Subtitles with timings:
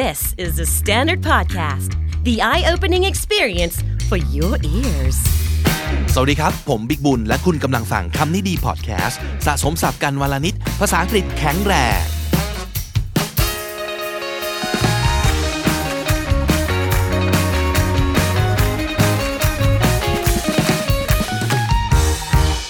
[0.00, 1.90] This is the Standard Podcast,
[2.24, 3.76] the eye opening experience
[4.08, 5.18] for your ears.
[6.14, 12.02] สวัสดีครับ ผมบิ๊กบุญ และคุณกำลังฟังคำนี้ดีพอดแคสต์สะสมสับกันวลนิด ภาษาอังกฤษแข็งแรง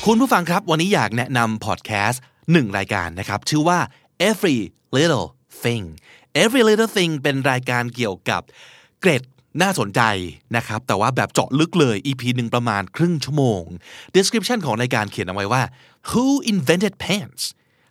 [0.07, 3.79] คุณผู้ฟังครับ วันนี้อยากแนะนำพอดแคสต์หนึ่งรายการนะครับ ชื่อว่า
[4.29, 4.59] Every
[4.96, 5.27] Little
[5.64, 5.86] Thing
[6.35, 8.43] Every Little Thing เป็นรายการเกี่ยวกับ
[9.00, 9.22] เกร็ด
[9.63, 10.00] น่าสนใจ
[10.57, 13.63] นะครับ แต่ว่าแบบเจาะลึกเลย EP หนึ่งประมาณครึ่งชั่วโมง
[14.17, 15.63] description ของรายการเขียนเอาไว้ว่า
[16.11, 17.43] Who invented pants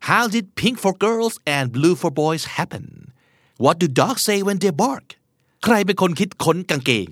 [0.10, 2.86] How did pink for girls and blue for boys happen
[3.64, 5.08] What do dogs say when they bark
[5.64, 7.10] ใครเป็นคนคิดค้นกางเกง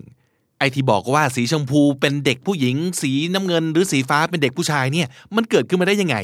[0.60, 6.18] ไอที่บอกว่าสีชมพูเป็นเด็กผู้หญิง สีน้ำเงินหรือสีฟ้าเป็นเด็กผู้ชายเนี่ย มันเกิดขึ้นมาได้ยังไง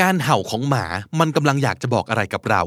[0.00, 0.84] การเห่าของหมา
[1.20, 2.62] มันกำลังอยากจะบอกอะไรกับเรา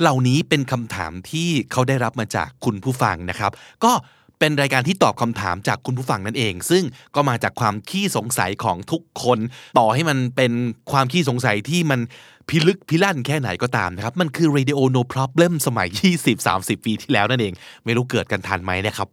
[0.00, 3.52] เหล่านี้เป็นคำถามที่เขาได้รับมาจากคุณผู้ฟังนะครับ
[3.84, 3.92] ก็
[4.38, 6.84] เป็นรายการที่ตอบคำถามจากคุณผู้ฟังนั่นเอง ซึ่ง
[7.14, 9.38] ก็มาจากความขี้สงสัยของทุกคน
[9.78, 10.52] ต่อให้มันเป็น
[10.92, 12.00] ความขี้สงสัยที่มัน
[12.48, 15.88] พิลึกพิลั่นแค่ไหนก็ตามนะครับ มันคือ Radio No Problem สมัย
[16.36, 19.08] 20-30 ปีที่แล้วนั่นเอง ไม่รู้เกิดกันทันไหมนะครับ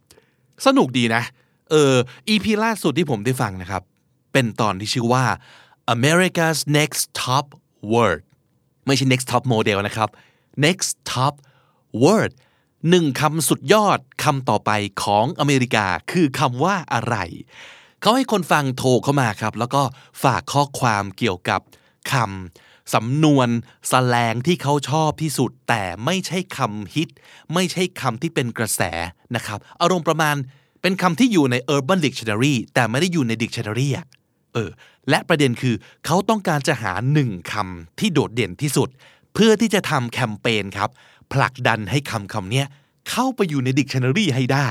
[0.66, 1.22] สนุกดีนะ
[1.70, 1.94] เออ
[2.28, 3.82] EP ล่าสุดที่ผมได้ฟังนะครับ
[4.32, 5.24] เป็นตอนที่ชื่อว่า
[5.96, 7.46] America's Next Top
[7.92, 8.20] Word
[8.86, 10.08] ไม่ใช่ next top model นะครับ
[10.64, 11.34] next top
[12.04, 12.32] word
[12.90, 14.70] หนึ่งคำสุดยอดคำต่อไป
[15.02, 17.16] ของอเมริกาคือคำว่าอะไร
[18.00, 19.82] เขาให้คนฟังโทรเข้ามาครับ แล้วก็
[20.22, 21.60] ฝากข้อความเกี่ยวกับ
[22.12, 23.48] คำสำนวน
[23.90, 27.08] สแลงที่เขาชอบที่สุด แต่ไม่ใช่คำฮิต
[27.54, 28.82] ไม่ใช่คำที่เป็นกระแส
[29.36, 30.36] นะครับ อารมณ์ประมาณ
[30.82, 34.06] เป็นคำที่อยู่ใน Urban Dictionary แต่ไม่ได้อยู่ใน Dictionary อะ
[34.54, 34.70] เออ
[35.10, 35.74] และประเด็นคือ
[36.06, 38.88] เขาต้องการจะหาหนึ่งคำที่โดดเด่นที่สุด
[39.34, 40.90] เพื่อที่จะทำแคมเปญครับ
[41.32, 42.66] ผลักดันให้คำคำเนี้ย
[43.10, 44.68] เข้าไปอยู่ใน Dictionary ให้ได้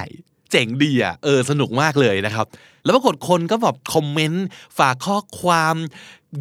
[0.51, 2.45] เจ๋งดีอะเออสนุกมากเลยนะครับ
[2.83, 4.45] แล้วปรากฏคนก็แบบคอมเมนต์
[4.77, 5.75] ฝากข้อความ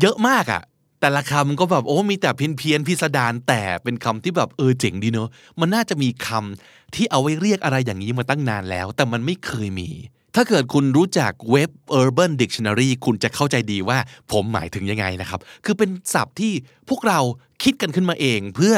[0.00, 0.62] เยอะมากอะ
[1.00, 5.28] แต่ละคำก็แบบโอ้มีแต่เพี้ยนเพียนพิสดารแต่เป็นคำที่แบบเออเจ๋งดีเนอะ
[5.60, 9.90] มันน่าจะมีคำที่เอาไว้เรียกอะไรอย่างนี้มาตั้งนานแล้ว แต่มันไม่เคยมี
[10.34, 13.98] ถ้าเกิดคุณรู้จักเว็บ Urban Dictionary คุณจะเข้าใจดีว่า
[14.32, 16.52] ผมหมายถึงยังไงนะครับ คือเป็นศัพท์ที่
[16.88, 17.20] พวกเรา
[17.62, 18.76] คิดกันขึ้นมาเองเพื่อ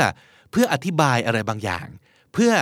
[0.50, 1.86] เพื่ออธิบายอะไรบางอย่าง
[2.32, 2.52] เพื่อ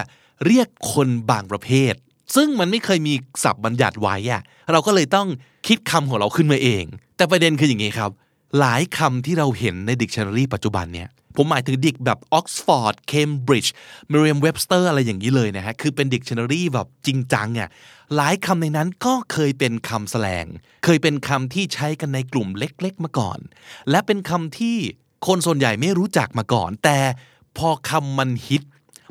[0.46, 1.94] เรียกคนบางประเภท
[2.36, 5.28] ซึ่งมันไม่เคยมีศัพท์บัญญัติไว้อะเราก็เลยต้อง
[5.66, 6.84] คิดคำของเราขึ้นมาเอง
[7.16, 8.10] แต่ประเด็นคืออย่างนี้ครับ
[8.58, 13.70] หลายคำที่เราเห็นใน Dictionary ปัจจุบันเนี่ยผมหมายถึงดิกแบบ Oxford Cambridge
[14.12, 17.68] Merriam-Webster อะไรอย่างนี้เลยนะฮะคือเป็น Dictionary แบบจริงจังอะ
[18.16, 20.46] หลายคำในนั้นก็เคยเป็นคำแสลง
[20.84, 23.38] เคยเป็นคำที่ใช้กันในกลุ่มเล็กๆมาก่อน
[23.90, 24.76] และเป็นคำที่
[25.26, 26.98] คนส่วนใหญ่ไม่รู้จักมาก่อน แต่
[27.58, 28.62] พอคำมันฮิต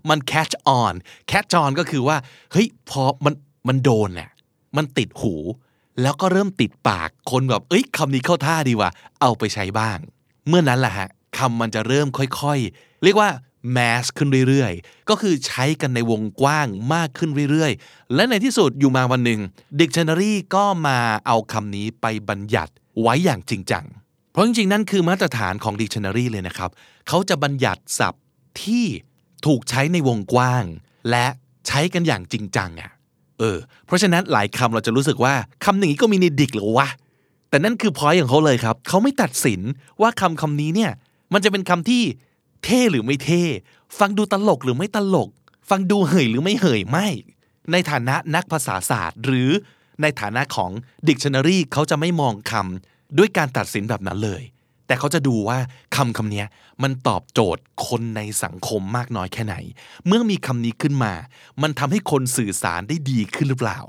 [0.10, 0.94] มัน catch on
[1.32, 2.18] catch on ก็คือว่า
[2.52, 3.34] เฮ้ยพอมัน
[3.68, 4.32] มันโดนน่ะ
[4.78, 5.34] มันติดหู
[6.02, 8.90] แล้วก็เริ่มติดปากคนแบบเอ้ยคำนี้เข้าท่าดีว่ะ
[9.22, 9.98] เอาไปใช้บ้าง
[10.48, 13.30] เมื่อนั้นแหละฮะคำมันจะเริ่มค่อยๆ เรียกว่า
[13.76, 19.40] mass ขึ้นเรื่อยๆ ก็คือใช้กันในวงกว้างมากขึ้นเรื่อยๆ และในที่สุดอยู่มาวันหนึ่ง
[19.80, 22.72] Dictionary ก็มาเอาคำนี้ไปบัญญัติ
[23.02, 23.86] ไว้อย่างจริงจัง
[24.32, 26.70] เพราะจริงๆ นั่นคือมาตรฐานของ Dictionary เลยนะครับ
[27.08, 28.24] เขาจะบัญญัติศัพท์
[28.64, 28.86] ที่
[29.46, 30.64] ถูกใช้ในวงกว้าง
[31.10, 31.28] และ
[31.68, 32.92] ใช้กันอย่างจริงจังอะ
[33.40, 35.34] เออเพราะฉะนั้นหลายคำเราจะรู้สึกว่า
[35.66, 36.88] คำหนึ่งก็มีในดิกหรือวะ
[37.50, 39.62] แต่นั่นคือพอยของเขาเลยครับ เขาไม่ตัดสิน
[40.02, 40.92] ว่าคำคำนี้เนี่ย
[41.34, 42.02] มันจะเป็นคำที่
[42.64, 43.44] เท่หรือไม่เท่
[44.00, 45.30] ฟังดูตลกหรือไม่ตลก
[45.70, 47.08] ฟังดูเหยหรือไม่เหยไม่
[47.72, 49.50] ในฐานะนักภาษาศาสตร์ หรือ
[50.02, 50.72] ในฐานะของ
[51.08, 54.42] Dictionary เขาจะไม่มองคำด้วยการตัดสินแบบนั้นเลย
[54.88, 55.58] แต่เขาจะดูว่า
[55.96, 56.44] คำคำนี้
[56.84, 59.56] มันตอบโจทย์คนในสังคมมากน้อยแค่ไหน
[60.08, 61.14] เมื่อมีคำนี้ขึ้นมา
[61.62, 63.80] มันทำให้คนสื่อสารได้ดีขึ้นหรือเปล่า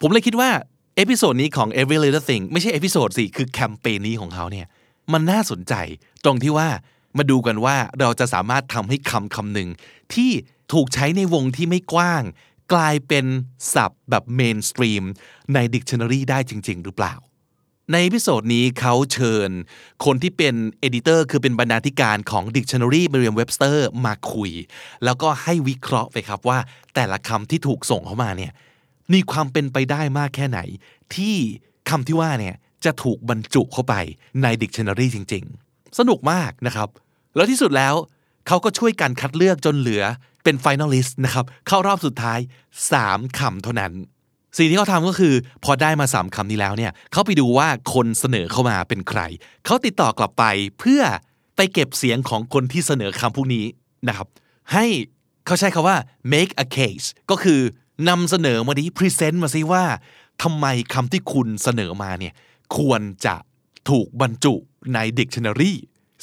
[0.00, 0.50] ผมเลยคิดว่า
[0.96, 4.66] เอพิโซดนี้ของ Every Little Thing ไม่ใช่ episode สิคือแคมเปญนี้ของเขาเนี่ย
[5.12, 5.74] มันน่าสนใจ
[6.24, 6.68] ตรงที่ว่า
[7.18, 9.68] มาดูกันว่าเราจะสามารถทำให้คำคำหนึ่ง
[10.14, 10.30] ที่
[10.72, 12.22] ถูกใช้ในวงที่ไม่กว้าง
[12.72, 13.26] กลายเป็น
[13.74, 15.02] ศัพท์แบบ mainstream
[15.54, 17.14] ใน Dictionary ได้จริง ๆ หรือเปล่า
[17.92, 19.50] ใน episode นี้เขาเชิญ
[20.04, 24.50] คนที่เป็น editor คือเป็นบรรณาธิการของ Dictionary Merriam-Webster มาคุย
[25.04, 26.58] แล้วก็ให้วิเคราะห์ไปครับว่า
[26.94, 28.52] แต่ละคำที่ถูกส่งเข้ามาเนี่ย
[29.12, 30.60] มีความเป็นไปได้มากแค่ไหน
[31.14, 31.36] ที่
[31.88, 32.54] คำที่ว่าเนี่ย
[32.84, 33.94] จะถูกบรรจุเข้าไป
[34.42, 36.88] ใน Dictionary จริง ๆ สนุกมากนะครับ
[37.34, 37.94] แล้วที่สุดแล้ว
[38.46, 40.04] เขาก็ช่วยกันคัดเลือกจนเหลือ
[40.44, 42.38] เป็น finalist นะครับเข้ารอบสุดท้าย
[42.88, 43.92] 3คำเท่านั้น
[44.56, 49.20] สิ่งที่เขาทำก็คือ พอได้มา3คำนี้แล้วเนี่ยเขาไปดูว่าคนเสนอเข้ามาเป็นใคร
[49.64, 50.44] เขาติดต่อกลับไป
[50.78, 51.02] เพื่อ
[51.56, 53.64] ไปเก็บเสียงของคนที่เสนอคำพวกนี้
[54.08, 54.28] นะครับ
[54.72, 54.86] ให้
[55.46, 55.96] เขาใช้คาว่า
[56.32, 57.60] make a case ก็คือ
[58.08, 59.84] นำเสนอมาดิ present มาสิว่า
[60.42, 62.34] ทำไมคำที่คุณเสนอมาเนี่ย
[62.76, 63.36] ควรจะ
[63.90, 64.54] ถูกบรรจุ
[64.94, 65.72] ใน dictionary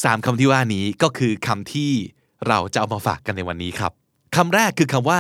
[0.03, 1.91] สามคำที่ว่านี้ก็คือคำที่
[2.47, 3.91] เราจะเอามาฝากกันในวันนี้ครับ
[4.35, 5.19] คำแรกคือคำว่า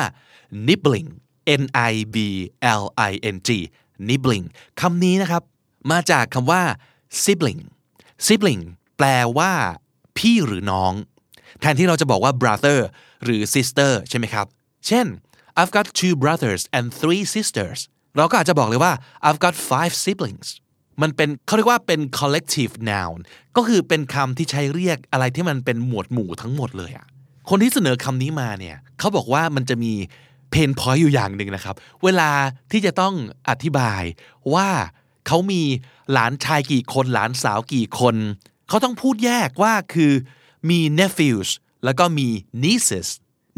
[0.67, 1.09] nibbling
[1.61, 2.17] n i b
[2.81, 3.49] l i n g
[4.09, 4.45] nibbling
[4.81, 5.43] คำนี้นะครับ
[5.91, 6.61] มาจากคำว่า
[7.23, 7.61] sibling
[8.25, 8.61] sibling
[8.97, 9.07] แปล
[9.37, 9.51] ว่า
[10.17, 10.93] พี่หรือน้อง
[11.59, 12.79] แทนที่เราจะบอกว่า brother
[13.23, 14.47] หรือ sister ใช่ไหมครับ
[14.87, 15.05] เช่น
[15.59, 17.79] I've got two brothers and three sisters
[18.17, 18.93] เราก็อาจจะบอกเลยว่า
[19.27, 20.47] I've got five siblings
[21.01, 23.17] มันเป็นเขาเรียกว่าเป็น collective noun
[23.55, 27.05] ก็คือเป็นคำที่ใช้เรียกอะไรที่มันเป็นหมวดหมู่ทั้งหมดเลยอะ
[27.49, 29.93] คนที่เสนอคำนี้มาเนี่ยเขาบอกว่ามันจะมี
[30.53, 32.29] เพนพอยต์อยู่อย่างหนึ่งนะครับ เวลา
[32.71, 33.13] ที่จะต้อง
[33.49, 34.03] อธิบาย
[34.53, 34.69] ว่า
[35.27, 35.61] เขามี
[36.13, 38.15] หลานชายกี่คนหลานสาวกี่คน
[38.69, 40.11] เขาต้องพูดแยกว่าคือ
[40.69, 41.49] มี nephews
[41.85, 42.27] แล้วก็มี
[42.63, 43.07] nieces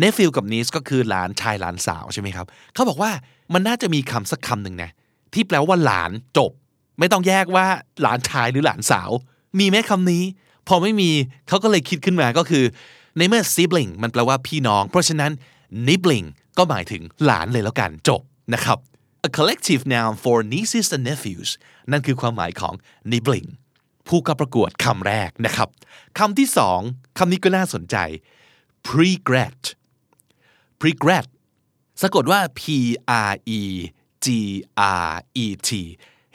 [0.03, 3.11] nephew กับ niece ก็คือหลานชายหลานสาวใช่ไหมครับ เขาบอกว่า
[3.53, 4.91] มันน่าจะมีคำสักคำหนึ่งนะ
[5.33, 6.51] ที่แปลว่าหลานจบ
[6.99, 7.65] ไม่ต้องแยกว่า
[8.01, 9.09] หลานชายหรือหลานสาว
[9.59, 10.23] มีไหมคำนี้
[10.67, 11.11] พอไม่มี
[11.47, 12.63] เขาก็เลยคิดขึ้นมาก็คือ
[13.17, 15.31] ในเมื่อ sibling มันแปลว่าพี่น้อง เพราะฉะนั้น
[15.87, 18.21] nibbling ก็หมายถึงหลานเลยแล้วกันจบ
[18.53, 18.77] นะครับ
[19.27, 21.49] a collective noun for nieces and nephews
[21.91, 22.73] นั่นคือความหมายของ
[23.11, 23.49] nibbling
[24.07, 25.69] ผู้เข้าประกวดคำแรกนะครับ
[26.19, 26.79] คำที่สอง
[27.17, 27.95] คำนี้ก็น่าสนใจ
[28.87, 29.63] pregret
[30.81, 31.27] pregret
[32.01, 32.61] สะกดว่า p
[33.31, 33.61] r e
[34.25, 34.27] g
[35.09, 35.13] r
[35.43, 35.69] e t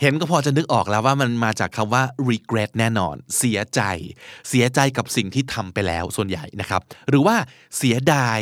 [0.01, 3.81] เห็นก็พอจะนึกออกแล้วว่ามันมาจากคำว่า regret แน่นอน เสียใจ
[4.49, 7.37] เสียใจกับสิ่งที่ทำไปแล้วส่วนใหญ่นะครับ หรือว่า
[7.77, 8.39] เสียดาย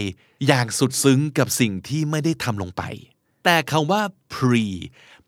[0.46, 2.82] อย่างสุดซึ้งกับสิ่งที่ไม่ได้ทำลงไป
[3.44, 4.02] แต่คำว่า
[4.34, 4.66] pre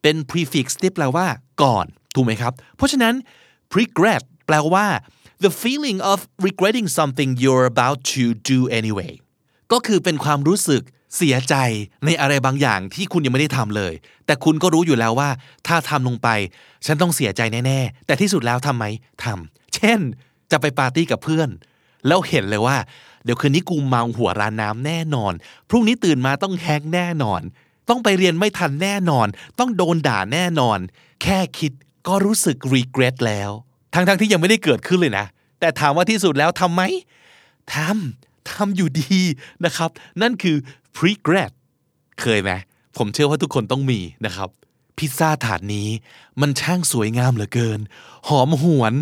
[0.02, 1.26] เป็น prefix ที่แปลว่า
[1.62, 3.14] ก่อน ถูกไหมครับ เพราะฉะนั้น
[3.78, 4.86] regret แปลว่า
[5.44, 9.12] the feeling of regretting something you're about to do anyway
[9.72, 10.82] ก็คือเป็นความรู้สึก
[11.16, 11.54] เสียใจ
[12.04, 13.92] ในอะไรบางอย่างที่คุณยังไม่ได้ทำเลย
[14.26, 15.30] แต่คุณก็รู้อยู่แล้วว่า
[15.66, 16.28] ถ้าทำลงไป
[16.86, 18.84] ฉันต้องเสียใจแน่ๆ แต่ที่สุดแล้วทำไหม
[19.24, 20.00] ทำเช่น
[20.50, 21.48] จะไปปาร์ตี้กับเพื่อน
[22.06, 22.76] แล้วเห็นเลยว่า
[23.24, 25.32] เดี๋ยวคืนนี้กูเมาหัวรานน้ำแน่นอน
[25.68, 27.40] พรุ่งนี้ตื่นมาต้องแฮงแน่นอน
[27.88, 29.26] ต้องไปเรียนไม่ทันแน่นอน
[29.58, 30.78] ต้องโดนด่าแน่นอน
[31.22, 31.72] แค่คิด
[32.08, 33.50] ก็รู้สึก regret แล้ว
[33.94, 35.26] ทั้งๆทที่ยังไม่ได้เกิดขึ้นเลยนะ
[35.60, 36.82] แต่ถามว่าที่สุดแล้วทำไหม
[37.74, 39.20] ทำทำอยู่ดี
[39.64, 39.90] นะครับ
[40.22, 40.56] นั่นคือ
[41.02, 41.52] regret
[42.20, 42.50] เคยไหม
[42.96, 44.48] ผมเชื่อว่าทุกคนต้องมีนะครับ
[44.98, 45.88] พิซซ่าถาดนี้
[46.40, 47.80] มันช่างสวยงามเหลือเกิน
[48.28, 48.92] หอมหวน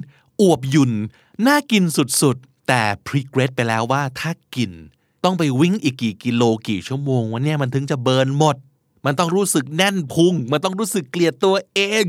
[0.41, 0.93] อวบยุ่น
[1.47, 2.83] น่ากินสุดๆ แต่
[3.13, 4.71] regret ไปแล้วว่าถ้ากิน
[5.25, 8.57] ต้องไปวิ่งอีกกี่กิโลกี่ชั่วโมงวันนี้มันถึงจะเบิร์นหมด
[9.05, 12.05] มันต้องรู้สึกแน่นพุง มันต้องรู้สึกเกลียดตัวเอง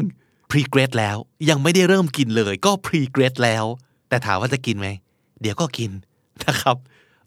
[0.56, 1.18] regret แล้ว
[1.50, 3.66] ยังไม่ได้เริ่มกินเลยก็ regret แล้ว
[4.10, 4.88] แต่ถามว่าจะกินไหม
[5.42, 5.92] เดี๋ยวก็กิน
[6.46, 6.76] นะครับ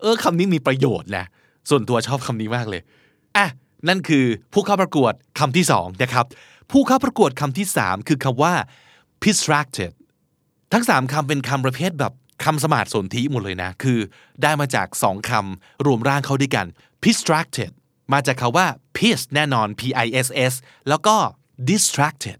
[0.00, 1.24] เออคำนี้มีประโยชน์นะ
[1.68, 2.82] ส่วนตัวชอบคำนี้มากเลย
[3.36, 3.48] อะ
[3.88, 6.26] นั่นคือผู้เข้าประกวดคำที่สองนะครับ
[6.70, 8.54] ผู้เข้าประกวดคำที่สามคือคำว่า
[9.24, 9.92] distracted
[10.72, 12.12] ทั้งสามคำเป็นคำประเภทแบบ
[12.44, 13.98] คำสมาร์ทสนธิหมดเลยนะ คือ
[14.42, 16.66] ได้มาจากสองคำรวมร่างเข้าด้วยกัน
[17.04, 17.70] distracted
[18.12, 18.66] มาจากคาว่า
[18.96, 20.54] piss แน่นอน p i s s
[20.88, 21.16] แล้วก็
[21.70, 22.38] distracted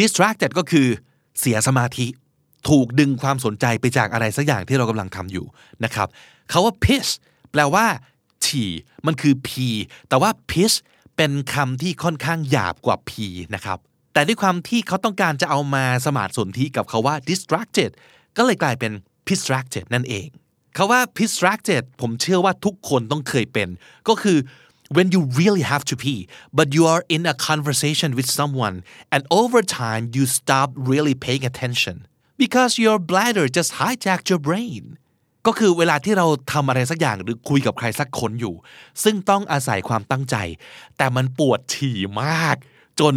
[0.00, 0.88] distracted ก็คือ
[1.40, 2.06] เสียสมาธิ
[2.68, 5.46] ถูกดึงความสนใจไปจากอะไรสักอย่างที่เรากำลังทำอยู่
[5.84, 6.08] นะครับ
[6.50, 7.08] คาว่า piss
[7.52, 7.86] แปลว่า
[8.46, 8.70] ฉี่
[9.06, 9.50] มันคือ p
[10.08, 10.72] แต่ว่า piss
[11.16, 13.10] เป็นคำที่ค่อนข้างหยาบกว่า p
[13.54, 13.78] นะครับ
[14.12, 17.90] แต่ด้วยความที่เขาต้องการจะเอามาสมาร์ทสนธิกับเขาว่า distracted
[18.36, 18.92] ก็เลยกลายเป็น
[19.28, 20.28] distracted นั่นเอง
[20.76, 23.68] คาว่า distracted ผมเชื่อว่าทุกคนต้องเคยเป็น
[24.08, 24.38] ก็คือ
[24.96, 26.22] when you really have to pee
[26.58, 28.76] but you are in a conversation with someone
[29.14, 31.96] and over time you stop really paying attention
[32.42, 34.82] because your bladder just hijacked your brain
[35.50, 38.54] ก็คือเวลาที่เราทำอะไรสักอย่างหรือคุยกับใครสักคนอยู่
[39.04, 40.36] ซึ่งต้องอาศัยความตั้งใจ
[40.96, 42.56] แต่มันปวดฉี่มาก
[43.00, 43.14] จน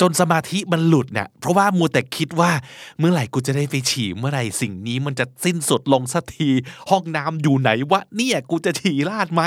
[0.00, 2.52] จนสมาธิมันหลุดเนี่ยเพราะว่ามัวแต่คิดว่า
[2.98, 6.48] เมื่อไหร่กูจะได้ไปฉี่เมื่อไหร่สิ่งนี้มันจะสิ้นสุดลงสักที
[6.90, 9.42] ห้องน้ำอยู่ไหนวะเนี่ยกูจะฉี่ลาดไหม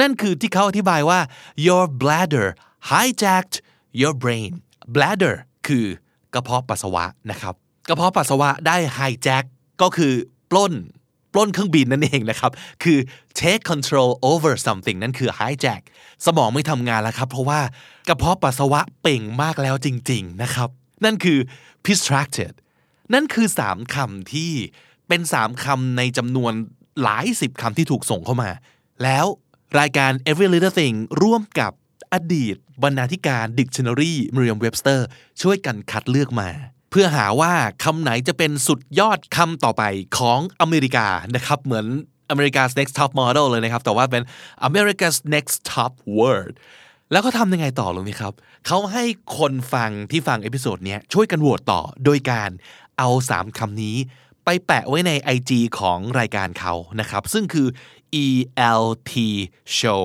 [0.00, 1.20] นั่นคือที่เขาอธิบายว่า
[1.66, 2.46] your bladder
[2.90, 3.56] hijacked
[4.00, 4.52] your brain
[4.94, 5.34] bladder
[5.66, 5.84] คือ
[6.34, 7.54] กระเพาะปัสสาวะนะครับ
[7.88, 9.44] กระเพาะปัสสาวะได้ hijack
[9.82, 10.12] ก็คือ
[10.50, 10.74] ปล้น
[11.32, 12.50] ปล้นเครื่องบินนั่นเองนะครับ
[12.82, 12.98] คือ
[13.40, 15.82] take control over something นั่นคือ hijack
[16.26, 17.60] สมองไม่ทำงานแล้วครับ เพราะว่า
[18.08, 20.68] กระเพาะปัสสาวะเป่งมากแล้วจริง ๆ นะครับ
[21.04, 21.38] นั่นคือ
[21.86, 22.52] distracted
[23.14, 24.52] นั่นคือสามคำที่
[25.08, 26.52] เป็นสามคำในจำนวน
[27.02, 28.50] หลายสิบคำที่ถูกส่งเข้ามา
[29.02, 29.26] แล้ว
[29.78, 31.72] รายการ every little thing ร่วมกับ
[32.12, 35.00] อดีตบรรณาธิการ Dictionary Merriam-Webster
[35.42, 36.48] ช่วยกันคัดเลือกมา
[36.94, 37.52] เพื่อหาว่า
[37.84, 39.82] คำไหนจะเป็นสุดยอดคำต่อไป
[40.18, 41.86] ของอเมริกานะครับ เหมือน
[42.34, 44.22] America's Next Top Model เลยนะครับ แต่ว่าเป็น
[44.68, 46.52] America's Next Top Word
[47.10, 48.32] แล้วเขาทำยังไงต่อรู้ไหมครับ
[48.66, 49.04] เขาให้
[49.38, 52.50] คนฟังที่ฟังเอพิโซดนี้ช่วยกันโหวตต่อโดยการ
[52.98, 53.96] เอา 3คำนี้
[54.44, 57.68] ไปแปะไว้ใน IG ของรายการเขานะครับ ซึ่งคือ
[58.24, 59.12] ELT
[59.78, 60.04] Show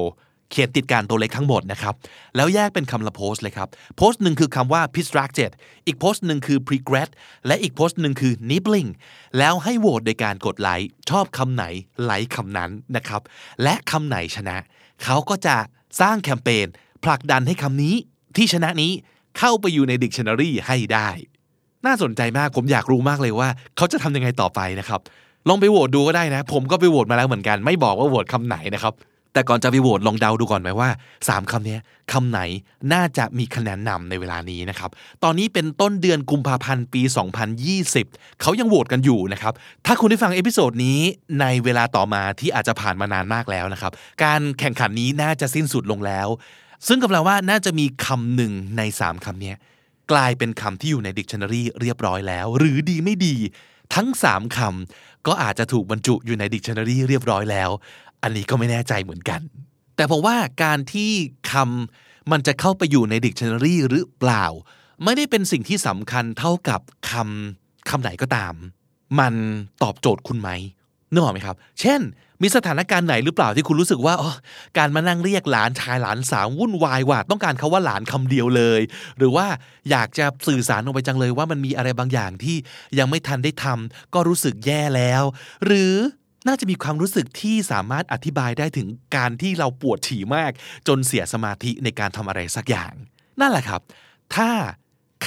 [0.51, 1.93] เขียนติดการตัวเล็กทั้งหมดนะครับ
[2.35, 5.51] แล้วแยกเป็นคำละโพสเลยครับ โพสหนึ่งคือคำว่า distracted
[5.85, 7.09] อีกโพสหนึ่งคือ regret
[7.47, 8.89] และอีกโพสหนึ่งคือ nibbling
[9.37, 11.63] แล้วให้โหวตโดยการกดไลค์ ชอบคำไหน
[12.05, 13.21] ไลค์คำนั้นนะครับ
[13.63, 14.57] และคำไหนชนะ
[15.03, 15.55] เขาก็จะ
[16.01, 16.67] สร้างแคมเปญ
[17.03, 17.95] ผลักดันให้คำนี้
[18.37, 18.91] ที่ชนะนี้
[19.39, 21.09] เข้าไปอยู่ใน dictionary ให้ได้
[21.85, 25.01] น่าสนใจมาก ผมอยากรู้มากเลยว่า เขาจะทำยังไงต่อไปนะครับ
[25.47, 28.93] ลองไปโหวตดูก็ได้นะ ผมก็ไปโหวตมาแล้วเหมือนกัน ไม่บอกว่าโหวตคำไหนนะครับ
[29.33, 30.89] แต่ก่อนจะไปโหวตลองเดาดูก่อนไหมว่า
[31.21, 31.77] 3คำนี้
[32.11, 32.39] คำไหน
[32.93, 34.89] น่าจะมีคะแนนนำในเวลานี้นะครับ
[35.23, 37.01] ตอนนี้เป็นต้นเดือนกุมภาพันธ์ปี
[37.71, 39.53] 2020 เขายังโหวตกันอยู่นะครับ
[39.85, 40.99] ถ้าคุณได้ฟังเอพิโซดนี้
[41.41, 43.91] ในเวลาต่อมาที่อาจจะผ่านมานานมากแล้วนะครับ
[44.23, 46.27] การแข่งขันนี้น่าจะสิ้นสุดลงแล้ว
[46.87, 49.53] ซึ่งกำลังว่าน่าจะมีคำหนึ่งใน 3คำนี้
[50.11, 53.35] กลายเป็นคำที่อยู่ใน dictionary เรียบร้อยแล้ว หรือดีไม่ดี
[53.95, 57.69] ทั้ง 3คำก็อาจจะถูกบรรจุอยู่ใน dictionary เรียบร้อยแล้ว
[58.23, 59.41] อันนี้ก็ไม่แน่ใจเหมือนกัน
[59.95, 61.11] แต่ผมว่าการที่
[61.51, 64.45] คำมันจะเข้าไปอยู่ใน dictionary หรือเปล่า
[65.03, 68.53] ไม่ได้เป็นสิ่งที่สำคัญเท่ากับคำคำไหนก็ตาม
[69.19, 69.33] มัน
[69.83, 70.49] ตอบโจทย์คุณไหม
[71.11, 72.01] นึกออกไหมครับ เช่น
[72.41, 74.33] มีสถานการณ์ไหนหรือเปล่าที่คุณรู้สึกว่าอ๋อ
[74.77, 78.81] การมานั่งเรียกหลานชายหลานสาววุ่นวายว่า ต้องการคาว่าหลานคำเดียวเลย
[79.17, 79.47] หรือว่า
[79.89, 82.57] อยากจะสื่อสารออกไปจังเลยว่ามันมีอะไรบางอย่างที่
[82.99, 85.23] ยังไม่ทันได้ทำก็รู้สึกแย่แล้ว
[85.65, 85.93] หรือ
[86.47, 90.51] น่าจะมีความรู้สึกที่สามารถอธิบายได้ถึงการที่เราปวดฉี่มาก
[90.87, 92.93] จนเสียสมาธิในการทำอะไรสักอย่าง
[93.39, 93.81] นั่นแหละครับ
[94.35, 94.51] ถ้า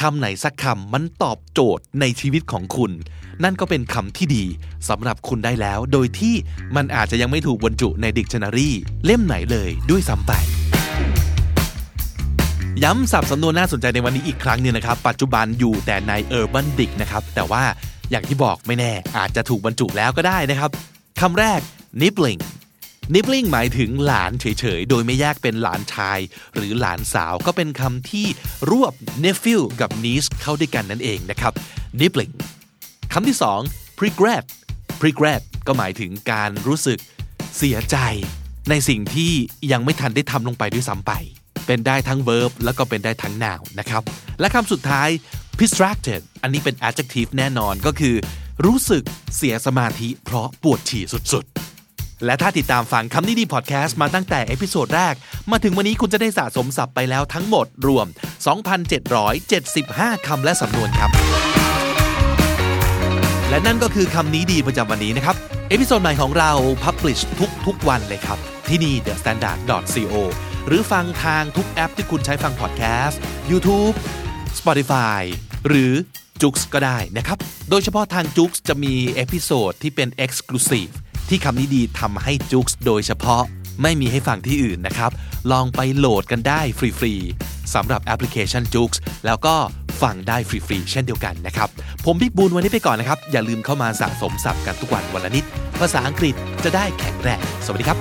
[0.00, 2.92] คำไหนสักคำมันตอบโจทย์ในชีวิตของคุณ
[3.44, 4.44] นั่นก็เป็นคำที่ดี
[4.88, 6.34] สำหรับคุณได้แล้ว โดยที่
[6.76, 8.70] มันอาจจะยังไม่ถูกบรรจุใน Dictionary
[9.04, 10.32] เล่มไหนเลยด้วยซ้ำไป
[12.84, 17.62] ย้ำสับสำนวนน่าสนใจในวันนี้อีกครั้งหนึ่งนะครับ ปัจจุบันอยู่แต่ใน Urban Dic นะครับ แต่ว่า
[18.10, 20.70] อย่างที่บอกไม่แน่อาจจะถูกบรรจุแล้วก็ได้นะครับ
[21.26, 21.60] คำแรก
[22.02, 22.40] nibbling
[23.14, 26.18] nibbling หมายถึงหลานเฉยๆ โดยไม่แยกเป็นหลานชาย
[26.54, 28.26] หรือหลานสาวก็เป็นคำที่
[28.70, 28.92] รวบ
[29.24, 31.52] nephew กับ niece เข้าด้วยกันนั่นเองนะครับ
[32.00, 32.34] nibbling
[33.12, 33.60] คำที่สอง
[34.04, 34.44] regret
[35.06, 36.98] regret ก็หมายถึงการรู้สึก
[37.56, 37.96] เสียใจ
[38.70, 39.32] ในสิ่งที่
[39.72, 41.12] ยังไม่ทันได้ทำลงไปด้วยซ้ำไป
[41.66, 44.02] เป็นได้ทั้ง verb แล้วก็เป็นได้ทั้ง noun นะครับ
[44.40, 45.08] และคำสุดท้าย
[45.60, 48.16] distracted อันนี้เป็น adjective แน่นอนก็คือ
[48.66, 49.04] รู้สึก
[49.36, 55.14] เสียสมาธิเพราะปวดฉี่สุดๆ และถ้าติดตามฟังคำนี้ดีพอดแคสต์มาตั้งแต่ episode แรก
[55.50, 58.06] มาถึงวันนี้คุณจะได้สะสมศัพท์ไปแล้วทั้งหมดรวม
[59.36, 61.10] 2,775 คำและสำนวนครับ
[63.48, 65.36] และนั่นก็คือคำนี้ดีประจำวันนี้นะครับ
[65.68, 66.52] episode ใหม่ของเรา
[66.84, 68.38] Publish ทุกทุกวันเลยครับ
[68.68, 69.58] ที่นี่ The Standard
[69.94, 70.14] co
[70.66, 73.94] หรือฟังทางทุกแอปที่คุณใช้ฟังพอดแคสต์ YouTube
[74.58, 75.20] Spotify
[75.68, 75.92] หรือ
[76.42, 77.38] JOOX ก็ได้นะครับ
[77.70, 80.92] โดยเฉพาะทาง j u x จะมีเอพิโซดที่เป็น Exclusive
[81.28, 83.42] ที่คำนี้ดีทำให้ j u x โดยเฉพาะ
[83.82, 85.10] ไม่มีให้ฟังที่อื่นนะครับ
[85.52, 88.90] ลองไปโหลดกันได้ฟรีๆสำหรับแอปพลิเคชัน j u x
[89.26, 89.54] แล้วก็
[90.02, 91.68] ฟังได้ฟรีๆเช่นเดียวกันนะครับ
[92.04, 95.44] ผมบิ๊กบุญวันนี้ไปก่อนนะครับ อย่าลืมเข้ามาสะสมศัพท์กันทุกวันวันละนิด
[95.80, 97.98] ภาษาอังกฤษจะได้แข็งแรงสวัสดีครับ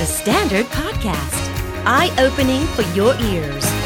[0.00, 1.42] The Standard Podcast,
[1.86, 3.81] eye opening for your ears.